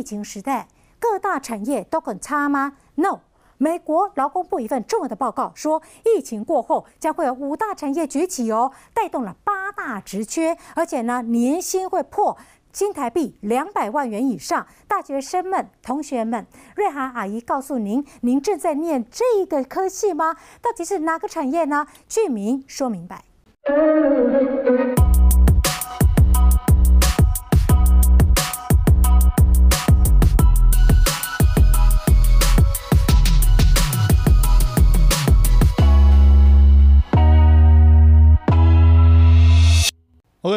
[0.00, 0.66] 疫情时代，
[0.98, 3.20] 各大产业都很差吗？No。
[3.58, 12.38] 美国劳工部一份重要的报告说，疫情过后将会有五大产业崛起哦，带动了八大职缺，而且呢，年薪会破
[12.72, 14.66] 新台币两百万元以上。
[14.88, 20.34] 大学生们、同学们，瑞涵阿姨告诉您，您正在念这个科系吗？
[20.62, 21.86] 到底是哪个产业呢？
[22.08, 23.22] 剧名说明白。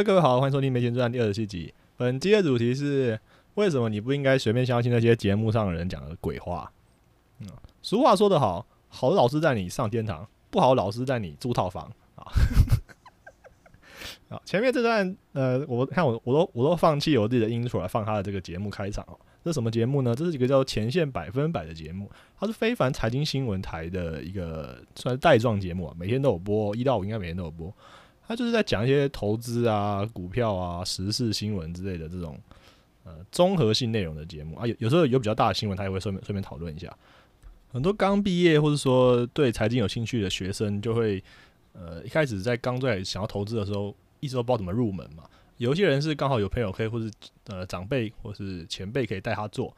[0.04, 1.74] 各位好，欢迎收听《没钱赚》第二十七集。
[1.96, 3.18] 本期的主题是：
[3.54, 6.70] 为什么你不应该随便相信那些节目上的人讲的鬼话？
[7.40, 7.48] 嗯，
[7.82, 12.28] 俗话说得好，好的老师带你上天堂，不好的老师带你租套房啊。
[14.28, 19.18] 啊，前面这段呃，我看我我都我都放弃我自己的 intro 来放他的这个节目开场哦。
[19.46, 20.14] 这什么节目呢？
[20.14, 27.74] 这是一个叫《前线百分百》的节目，它是非凡财经新闻台的一个算是带状节目啊，每天都有播，一到五应该每天都有播。
[28.28, 32.40] 他就是在讲一些投资啊、股票啊、时事新闻之类的这种
[33.04, 36.96] 呃综合性内容的节目啊，有有时候有比较大的新闻，他也会顺便顺便讨论一下。
[37.72, 41.24] 很多刚毕业或者说对财经有兴趣的学生，就会
[41.74, 45.24] 呃一开始在刚在想要投资的时候，一直都不知道怎么入门嘛。
[45.58, 47.12] 有些人是刚好有朋友可以，或是
[47.48, 49.76] 呃长辈或是前辈可以带他做、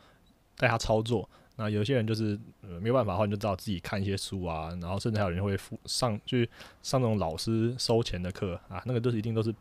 [0.57, 1.29] 带他操作。
[1.57, 6.49] 那有些人就是呃没有办法的话，你就知道自己看一些书啊，然后甚至还有人会付上去
[6.83, 9.55] 上那种老师收钱的课啊，那个都是一定都是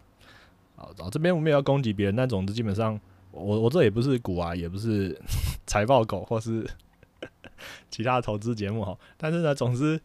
[0.75, 0.89] 啊。
[1.13, 5.17] 这边我们也要攻击别人，但总之基本上我我这也不是股啊，也不是
[5.67, 6.69] 财报狗或是
[7.91, 8.99] 其他的投资节目哈。
[9.17, 10.01] 但是呢，总之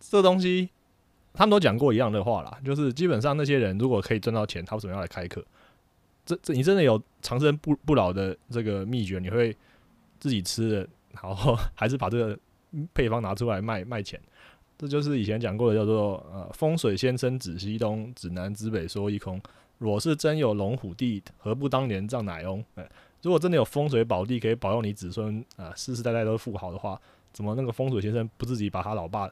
[0.00, 0.68] 这东西
[1.32, 5.42] 他们都讲过一样的话啦，就是基本上那些人如果可以赚到钱，他为什么要来开课？
[6.26, 9.18] 这这你真的有长生不不老的这个秘诀？
[9.18, 9.56] 你会
[10.20, 10.88] 自己吃的？
[11.12, 12.38] 然后 还是把这个
[12.94, 14.20] 配方拿出来卖卖钱，
[14.78, 19.40] 这就是以前讲过的叫做呃风水先生指西东，指南指北说一空。
[19.78, 22.64] 若是真有龙虎地，何不当年葬乃翁？
[22.76, 22.88] 哎，
[23.20, 27.00] 如果真的有风水宝地可以保佑你子孙啊世世代代都富豪的话，
[27.32, 29.28] 怎么那个风水先生不自己把他老爸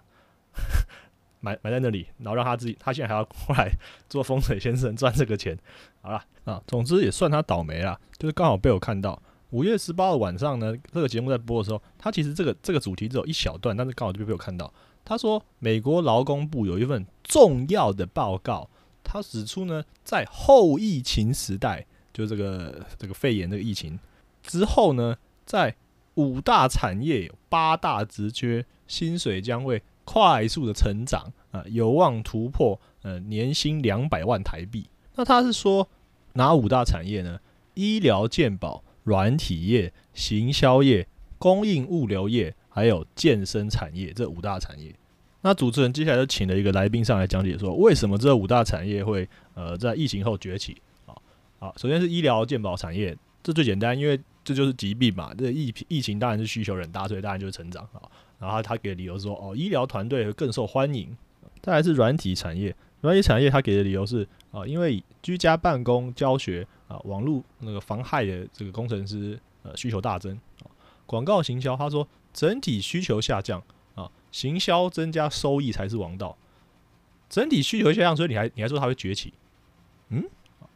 [1.39, 3.71] 埋埋在那里，然后让他自己他现在还要过来
[4.09, 5.57] 做风水先生赚这个钱？
[6.03, 9.23] 好了啊，总之也算他倒霉了，就是刚好被我看到。
[9.51, 14.73] 五月十八号晚上呢，这个节目在播的时候，他其实这个这个主题只有一小段，但是刚好就被我看到。
[15.05, 18.69] 他说，美国劳工部有一份重要的报告，
[19.03, 23.99] 他指出呢，在后疫情时代，就这个这个肺炎这个疫情
[24.43, 25.75] 之后呢，在
[26.15, 34.89] 五大产业有八大职缺，薪水将会快速的成长啊，有望突破呃年薪两百万台币。
[35.17, 35.89] 那他是说
[36.35, 37.41] 哪五大产业呢？
[37.75, 38.85] 医疗健保。
[39.05, 41.07] 软体业、行销业、
[41.39, 44.95] 供应物流业，还有健身产业这五大产业。
[45.43, 50.77] 那主持人接下来就请了一个来宾上来讲解，说为什么这五大产业会呃在疫情后崛起？
[51.07, 51.17] 啊，
[51.59, 55.33] 好，首先是医疗健保产业，这最简单，因为这就是疾病嘛。
[55.35, 58.03] 这疫疫情当然是需求人大，所以当然就是成长啊。
[58.39, 61.17] 然后他给理由说，哦，医疗团队更受欢迎。
[61.63, 66.67] 再来是软体产业，软体产业他给的理由是啊，因为居家办公、教学。
[66.91, 70.67] 啊，网络那个防害的这个工程师，呃，需求大增啊。
[71.07, 73.63] 广告行销，他说整体需求下降
[73.95, 76.37] 啊，行销增加收益才是王道。
[77.29, 79.33] 整体需求下降，所以你还你还说它会崛起？
[80.09, 80.25] 嗯，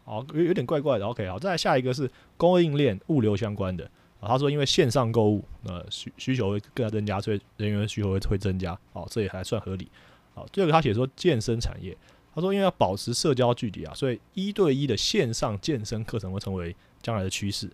[0.05, 1.05] 好，有有点怪怪的。
[1.05, 3.85] OK，好，再来下一个是供应链物流相关的
[4.21, 4.29] 啊。
[4.29, 8.79] 他说因为线上购物，呃，需需求会更加增加，所以人员需求会会增加。
[8.93, 9.89] 哦，这也还算合理。
[10.35, 11.97] 好，第二个他写说健身产业。
[12.35, 17.71] 他说：“因为要保持社交距离啊，所以一对一的线上健身课程会成为将来的趋势。”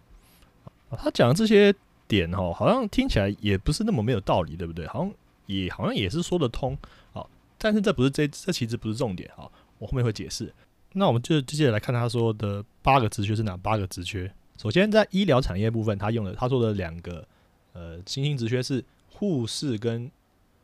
[0.98, 1.74] 他讲的这些
[2.06, 4.86] 点哦，好像听起来也不是那么没有道理，对不对？
[4.86, 5.14] 好像
[5.46, 6.76] 也好像也是说得通。
[7.10, 9.30] 好，但是这不是这这其实不是重点。
[9.34, 10.52] 好，我后面会解释。
[10.92, 14.30] 那我们就接着来看他说的八个职缺是哪八个职缺。
[14.58, 17.26] 首先在医疗产业部分，他用的他说的两个
[17.72, 20.10] 呃新兴职缺是护士跟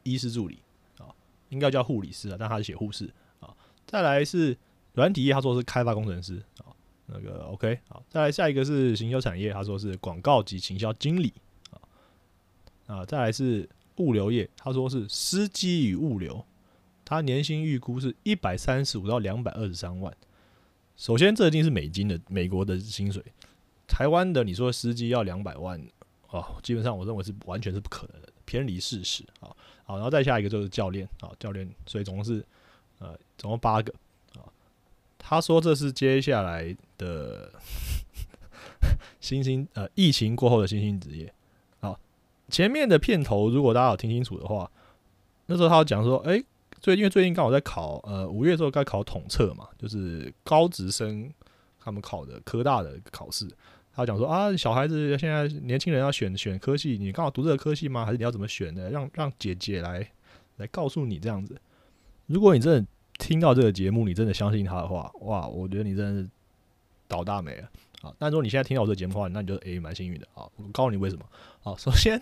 [0.03, 0.59] 医师助理，
[1.49, 3.55] 应该叫护理师啊，但他是写护士啊。
[3.87, 4.57] 再来是
[4.95, 6.75] 软体业，他说是开发工程师啊，
[7.07, 8.03] 那个 OK 好。
[8.09, 11.33] 再来下一个是行销产业，他说是广告及行销经理
[11.71, 11.79] 啊
[12.87, 13.05] 啊。
[13.05, 16.45] 再来是物流业，他说是司机与物流，
[17.05, 20.15] 他年薪预估是一百三十五到两百二十三万。
[20.97, 23.23] 首先这一定是美金的美国的薪水，
[23.87, 25.81] 台湾的你说司机要两百万
[26.31, 29.53] 哦，基本上我认为是完全是不可能的，偏离事实啊。
[29.85, 32.43] 好，然后再下一个就是教练啊，教练，所以总共是。
[32.99, 33.93] 呃，总共八个
[34.37, 34.41] 啊。
[35.19, 37.53] 他说这是接下来的
[39.21, 41.31] 新兴呃疫情过后的新兴职业。
[41.81, 42.01] 好，
[42.49, 44.71] 前面的片头如果大家有听清楚的话，
[45.45, 46.43] 那时候他讲说，哎、
[46.81, 51.31] 最因为最近刚好在考呃五月的时候该考统测嘛，就是高职生
[51.79, 53.47] 他们考的科大的考试。
[53.97, 58.05] 他讲说啊，小孩子现在年轻人要选选科系，你刚好读这个科系吗？
[58.05, 58.91] 还是你要怎么选的？
[58.91, 60.07] 让让姐姐来
[60.59, 61.59] 来告诉你这样子。
[62.27, 62.87] 如果你真的
[63.19, 66.29] 听到这个节目，你真的相信他的话，哇，我觉得你真的是
[67.09, 67.69] 倒大霉了
[68.03, 68.13] 啊！
[68.19, 70.45] 但如果你现在听到我这个节目的话，那你就诶蛮幸运的啊！
[70.57, 71.25] 我告诉你为什么
[71.63, 71.75] 啊？
[71.79, 72.21] 首先，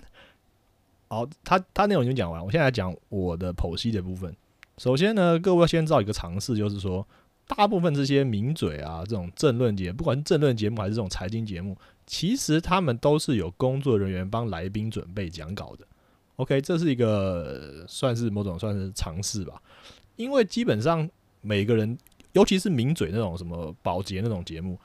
[1.08, 4.32] 好，他他内容已经讲完，我现在讲我的剖析的部分。
[4.78, 7.06] 首先呢，各位要先知道一个常识，就是说，
[7.46, 11.76] 大部分这些名嘴啊，这种政论节，不管是政论节目还是这种财经节目，
[12.06, 15.86] 其实他们都是有工作人员帮来宾准备讲稿的。
[16.36, 19.62] OK，这是一个算是某种算是尝试吧，
[20.16, 21.08] 因为基本上
[21.42, 21.96] 每个人，
[22.32, 24.78] 尤其是名嘴那种什么保洁那种节目，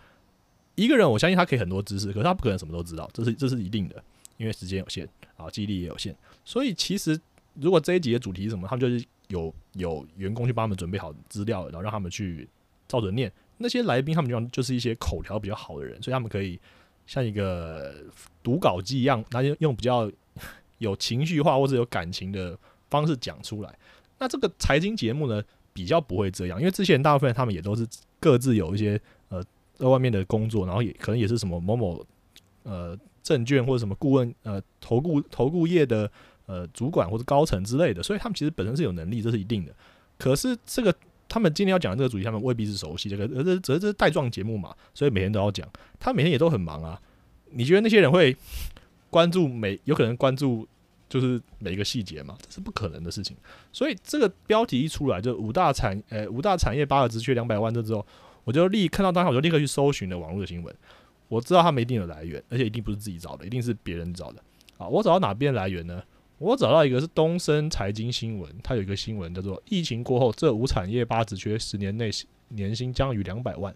[0.75, 4.03] 一个人我相信他可以很多知识，可是他不可能什么都知道，这是这是一定的，
[4.37, 5.07] 因为时间有限
[5.37, 6.15] 啊，记忆力也有限，
[6.45, 7.19] 所以其实
[7.55, 12.47] 如果这一集的主题是什么，他们就是有有员工去帮他们准备好资料，然后让他们去
[12.87, 13.31] 照着念。
[13.57, 16.59] 那些来宾他们就就是一些口条比较好的人，所以他们可以
[17.05, 17.93] 像一个
[18.41, 20.09] 读稿机一样，那就用比较
[20.77, 22.57] 有情绪化或者有感情的
[22.89, 23.77] 方式讲出来。
[24.17, 25.43] 那这个财经节目呢，
[25.73, 27.85] 比较不会这样，因为之前大部分他们也都是
[28.19, 29.43] 各自有一些呃
[29.73, 32.05] 在外面的工作，然后也可能也是什么某某
[32.63, 36.09] 呃证券或者什么顾问呃投顾投顾业的
[36.49, 39.71] 呃主管或者高层之类的，所以他们其实本身是有能力，这是一定的。
[40.17, 40.93] 可是这个
[41.27, 45.69] 他们今天要讲的这个主题，他们未必是熟悉这个，而这这是带状节目嘛，所以每天都要讲，
[45.99, 46.99] 他每天也都很忙啊。
[47.51, 48.35] 你觉得那些人会
[49.11, 50.67] 关注每有可能关注
[51.07, 52.35] 就是每一个细节嘛？
[52.41, 53.37] 这是不可能的事情。
[53.71, 58.05] 所以这个标题一出来，就五大产呃五大产业八个职缺两百万这之后，
[58.43, 60.75] 我就立看到当下我就立刻去搜寻了网络的新闻。
[61.27, 64.41] 我知道他们一定有来源，而且一定不是自己找的，一定是别人找的。
[64.77, 66.01] 啊，我找到哪边来源呢？
[66.39, 72.09] 我找到一个是东森财经新闻，它有一个新闻叫做“疫情过后，这五产业八职缺十年内
[72.47, 73.75] 年薪将逾两百万”。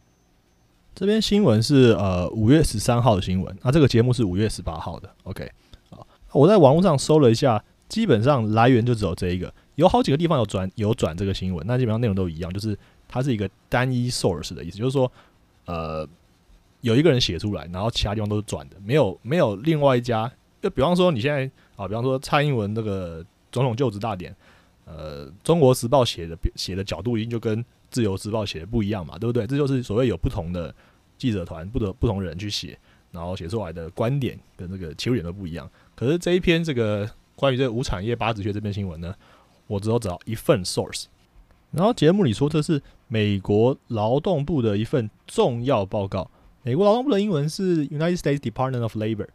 [0.96, 5.10] 这篇新闻是呃五月十三号的新闻，那这个节目是五月十八号的。
[5.24, 5.52] OK，
[5.90, 12.78] 好，我在网络上搜了一下，基本上来源就只有这一个，有好几个地方有转有转这个新闻，那基本上内容都一样，就是
[13.10, 15.12] 它是一个单一 source 的意思，就是说
[15.66, 16.08] 呃
[16.80, 20.32] 有一个人写出来，然后其他地方都是转的，没有没有另外一家，
[20.64, 21.44] 就比方说你现在
[21.76, 24.34] 啊，比方说蔡英文这个总统就职大典，
[24.86, 29.46] 呃，中国时报写的写的角度一定就跟自由时报写的不一样嘛，对不对？
[29.46, 30.74] 这就是所谓有不同的
[31.18, 32.80] 记者团，不得不同人去写，
[33.12, 35.70] 然后写出来的观点跟这个切入点都不一样。
[35.96, 39.14] 可是这一篇这个关于这个无产业八字学这篇新闻呢，
[39.68, 41.08] 我只有找一份 source，
[41.72, 46.32] 然后节目里说这是美国劳动部的一份重要报告。
[46.64, 49.28] 美国劳动部的英文是 United States Department of Labor，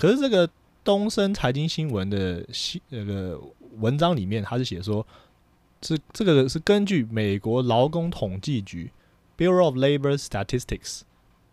[0.00, 0.48] 可是这个
[0.82, 3.38] 东森财经新闻的新那个
[3.78, 5.06] 文章里面，他是写说，
[5.82, 8.90] 是这个是根据美国劳工统计局
[9.36, 11.02] Bureau of Labor Statistics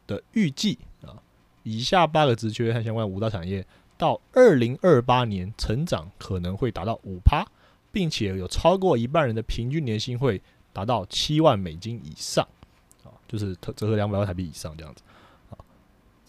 [0.07, 1.21] 的预计啊，
[1.63, 3.65] 以下八个职缺和相关五大产业
[3.97, 7.45] 到二零二八年成长可能会达到五趴，
[7.91, 10.41] 并且有超过一半人的平均年薪会
[10.71, 12.47] 达到七万美金以上。
[13.27, 15.01] 就是折合两百万台币以上这样子，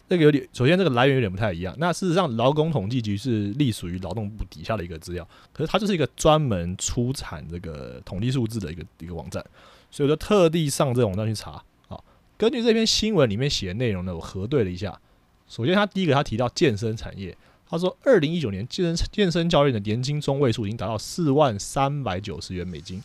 [0.09, 1.75] 这个有点，首先这个来源有点不太一样。
[1.79, 9.45] 那事实上，劳工统计局是隶属于劳动部底下的一个资料，可是它就是一个专门出产这个统计数字的一个一个网站，
[9.91, 11.63] 所以我就特地上这个网站去查。
[11.89, 12.01] 啊，
[12.39, 14.99] 根据这篇新闻里面写的内容呢，我核对了一下。
[15.47, 17.37] 首先，他第一个他提到健身产业，
[17.69, 23.03] 他说二零一九年健身健身教练的年薪中位数已经达到四万三百九十元美金。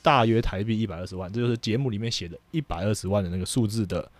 [0.00, 4.10] 大约台币一百二十万，这就是节目里面写的一百二十万的那个数字的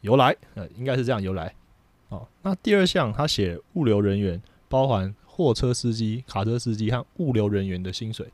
[0.00, 1.54] 由来，呃，应该是这样由来。
[2.08, 8.28] 哦，那第二项他写物流人员，包含货车司机、卡车司机和物流人员的薪水。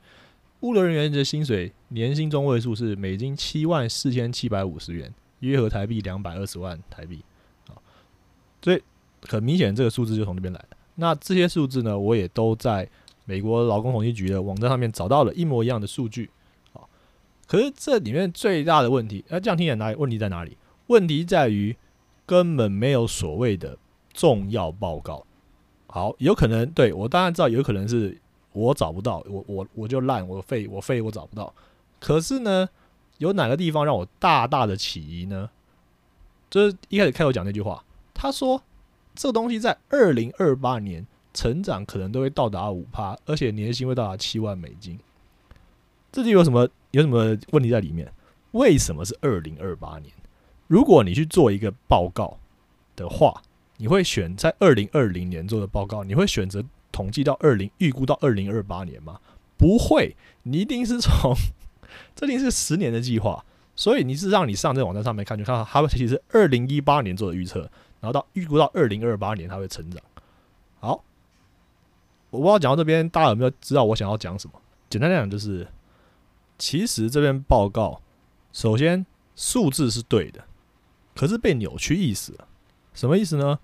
[0.61, 7.19] 物流人员的薪水年薪中位数是美金七万四千七百五十元，约合台币两百二十万台币。
[7.67, 7.75] 啊，
[8.61, 8.81] 所以
[9.27, 10.77] 很明显这个数字就从这边来的。
[10.95, 12.87] 那这些数字呢，我也都在
[13.25, 16.29] 美国劳工统计局的网站上面找到了一模一样的数据。
[17.45, 20.57] 可是这里面最大的问题，那这样听起来哪里问题在哪里？
[20.87, 21.75] 问题在于
[22.25, 23.77] 根本没有所谓的
[24.13, 25.25] 重要报告。
[25.87, 28.19] 好，有可能对我当然知道，有可能是
[28.51, 31.53] 我找不到，我我我就烂，我废我废我找不到。
[31.99, 32.67] 可是呢，
[33.19, 35.49] 有哪个地方让我大大的起疑呢？
[36.49, 38.61] 就是一开始开头讲那句话，他说
[39.15, 44.99] 这个东西在二零二八年成长可能都会到达五趴，而且年薪会到达七万美金。
[46.11, 46.69] 这就有什么？
[46.91, 48.13] 有什么问题在里面？
[48.51, 50.13] 为什么是二零二八年？
[50.67, 52.37] 如果你去做一个报告，
[52.95, 53.41] 的话，
[53.77, 59.19] 你会选在二零二零年做的报告，你会选择统计到二零预估到二零二八年吗？
[59.57, 61.35] 不会，你一定是从
[62.15, 63.43] 这定是十年的计划，
[63.75, 67.61] 所以你是让你上这网站上面看，就看到他们其实二零一八年做的预测，
[67.99, 70.01] 然后到预估到二零二八年它会成长。
[70.79, 71.03] 好，
[72.29, 74.53] 我不知道讲到这边，大家有没有知道我想要讲什么？
[74.89, 75.67] 简单来讲，就是
[76.57, 78.01] 其实这篇报告，
[78.51, 79.05] 首先
[79.35, 80.43] 数字是对的，
[81.15, 82.37] 可是被扭曲意思。
[82.93, 83.59] 什么意思呢？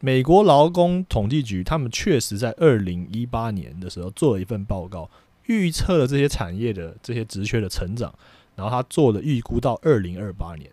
[0.00, 5.08] 美国劳工统计局他们确实在二零一八年的时候做了一份报告，
[5.46, 8.12] 预测了这些产业的这些职缺的成长，
[8.56, 10.68] 然后他做了预估到二零二八年。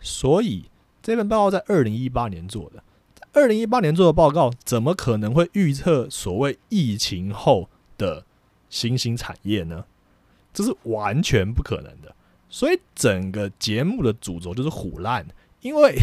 [0.00, 0.64] 所以
[1.02, 2.82] 这份报告在二零一八年做的，
[3.32, 8.24] 二零一八年做的报告，怎么可能会预测所谓疫情后的
[8.70, 9.84] 新兴产业呢？
[10.54, 12.14] 这是完全不可能的。
[12.48, 15.26] 所以整个节目的主轴就是虎烂，
[15.66, 15.98] 因为。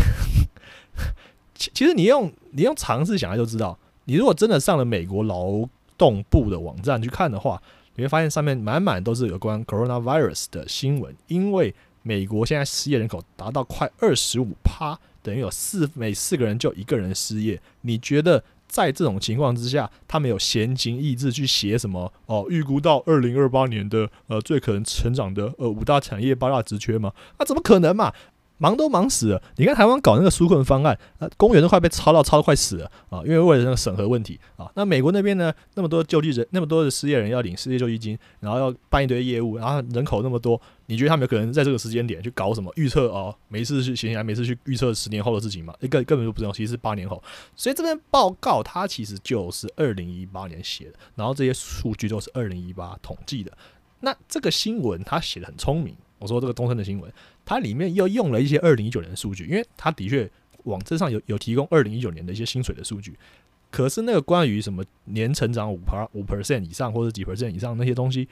[1.56, 5.68] 其其实你用你用尝试想来就知道，你如果真的上了美国劳
[5.98, 7.62] 动部的网站去看的话，
[7.96, 11.16] 你会发现上面满满都是有关 coronavirus 的新闻。
[11.28, 17.62] 因为美国现在失业人口达到快二十五趴，等于有四每四个人就一个人失业。
[17.82, 22.12] 你觉得在这种情况之下，他们有闲情逸致去写什么？
[22.26, 27.14] 哦，预估到二零二八年的呃最可能成长的呃五大产业八大职缺吗？
[27.40, 28.12] 那怎么可能嘛？
[28.64, 29.44] 忙都忙死了！
[29.58, 33.20] 你看台湾搞那个纾困方案，呃，公园都快被抄到抄的快死了啊！
[33.26, 34.72] 因为为了那个审核问题啊。
[34.76, 43.36] 那美国那边呢，那么多救济人，那么多的失业人要领失业救济金，然后要办一堆业务，然后人口那么多，你觉得他们有可能在这个时间点去搞什么预测哦？
[43.50, 45.74] 每次去闲起来，每次去预测十年后的事情嘛？
[45.82, 47.22] 一个根本就不用，其实是八年后。
[47.58, 53.52] 所以这篇报告它其实就是二零一八年写的，然后这些数据都是二零一八统计的。
[54.00, 55.94] 那这个新闻他写的很聪明。
[56.24, 57.12] 我说这个东森的新闻，
[57.44, 60.30] 它里面又用了一些二零一九年的数据，因为它的确
[60.64, 63.14] 网站上有有提供二零一九年的一些薪水的数据，
[63.70, 68.26] 可是那个关于什么年成长五趴五 percent 以上或者几 percent 以上那些东西，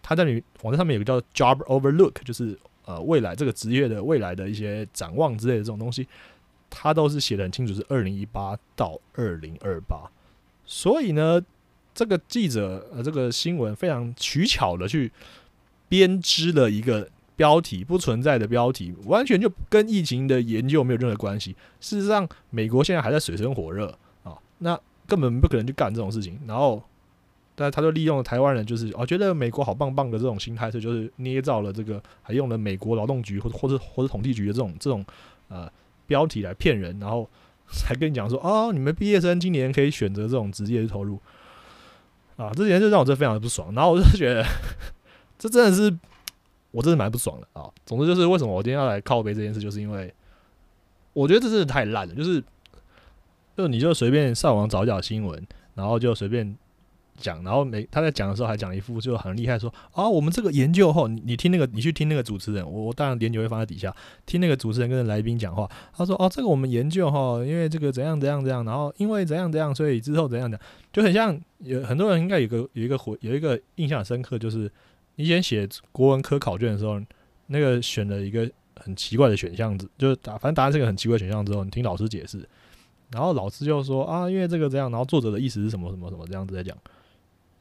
[0.00, 6.08] 它在你网站上面有个叫 job overlook，就是呃未来这个职业的未来的一些展望之类的这种东西，
[6.70, 10.10] 它都是写的很清楚，是二零一八到二零二八，
[10.64, 11.38] 所以呢，
[11.94, 15.12] 这个记者呃这个新闻非常取巧的去。
[15.92, 17.06] 编织了一个
[17.36, 21.54] 标题不存在的标题，完全就跟疫情的研究没有任何关系。
[21.82, 26.40] 事实上，美国现在还在水深火热啊，那根本不可能去干这种事情。
[26.46, 26.82] 然后，
[27.54, 35.04] 但他就利用了台湾人，就是哦觉得美国好棒棒的这种心态，所以就是捏造了这个，还用了美国劳动局或者或者或者统计局的这种这种
[35.48, 35.70] 呃
[36.06, 37.28] 标题来骗人，然后
[37.68, 41.20] 才跟你讲说哦，你们毕业生今年可以选择这种职业去投入
[42.36, 43.74] 啊，这点就让我真的非常的不爽。
[43.74, 44.42] 然后我就觉得。
[45.42, 45.92] 这真的是，
[46.70, 47.68] 我真的蛮不爽的啊！
[47.84, 50.14] 总之就是为什么我今天要来靠背这件事，就是因为
[51.12, 52.14] 我觉得这真的太烂了。
[52.14, 52.40] 就是，
[53.56, 55.44] 就你就随便上网找找新闻，
[55.74, 56.56] 然后就随便
[57.16, 63.92] 讲，然后每他在讲的时候还讲一副就很厉害，说啊，我们这个研究后，你你听那个，你去听那个主持人，我我当然连就会放在底下
[64.24, 65.68] 听那个主持人跟来宾讲话。
[65.92, 70.56] 他说哦，这个我们研究哈，因为这个怎样怎样怎样，然后因为怎样怎样，所以之后怎样的，
[70.92, 74.70] 就很像有很多人应该有个有一个回有一个印象深刻，就是。
[75.16, 77.00] 你以前写国文科考卷的时候，
[77.48, 82.48] 那个选了一个很奇怪的选项，子就是答，反正答案是个很奇怪选项之后，你听老师解释，
[83.10, 86.76] 然后老师就说啊，因为这个这样，然后作者的意思是什么什么什么这样子在讲，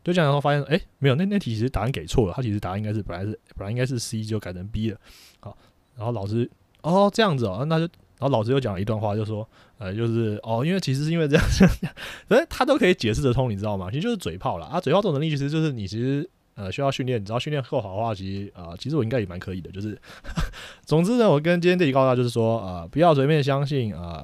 [0.04, 4.98] 就讲然后发现，哎，没有，那那题其实答案给错了，他其实答案应该是本来是本来应该是 C 就改成 B 了，
[5.42, 5.58] 好，
[5.98, 6.50] 然后老师
[6.82, 7.84] 哦这样子哦，那就，
[8.18, 11.94] 然后老师又讲了一段话，就说，呃，就是哦，因为其实是因为这样这样，
[12.28, 13.90] 反正他都可以解释得通，你知道吗？
[13.90, 16.30] 其实就是嘴炮了啊，嘴炮这种能力其实就是你其实。
[16.62, 19.72] 呃，需要训练，只要训练够好的话，其实啊，其实我应该也蛮可以的。
[19.72, 20.00] 就是，
[20.86, 24.24] 总之呢，我跟今天这里告诉大家，就是说啊，不要随便相信啊，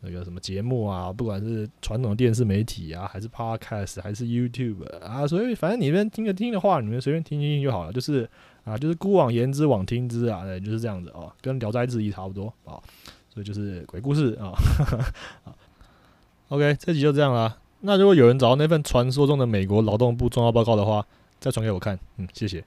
[0.00, 7.92] 那个什么节目啊，不管是传统电视媒体啊，还是 Podcast，还是 YouTube 啊，所以反正你们听着听的话，你们随便听听就好了。
[7.92, 8.28] 就是
[8.64, 12.76] 啊，就是孤往言之，往听之啊，就是这样子哦，跟《聊斋志异》差不多啊。
[13.32, 14.52] 所以就是鬼故事啊。
[16.48, 17.56] OK，这集就这样啦。
[17.80, 21.06] 那如果有人找到那份传说中的美国劳动部重要报告的话，
[21.40, 22.64] 再传给我看，嗯，谢谢。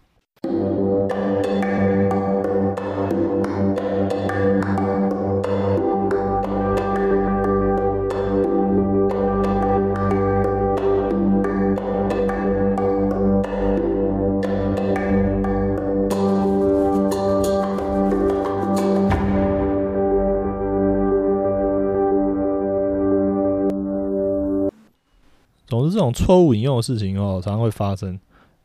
[25.68, 28.20] 总之，这种错误引用的事情哦，常常会发生。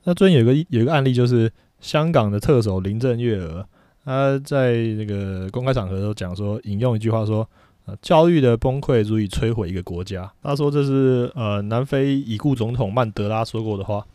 [0.08, 3.66] 那最近有个有一个案例，就是香港的特首林郑月娥，
[4.04, 7.48] 她在那个公开场合都讲说，引用一句话说
[7.86, 10.32] ：“呃，教育的崩溃足以摧毁一个国家。
[10.44, 14.06] 他说这是呃南非已故总统曼德拉说过的话。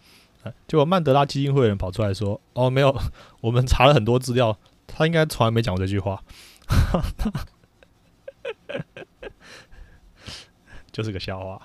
[0.66, 2.98] 结果曼德拉基金会的人跑出来说：“哦，没有，
[3.42, 4.58] 我们查了很多资料，
[4.88, 6.24] 他应该从来没讲过这句话。
[10.94, 11.62] ”就是个笑话。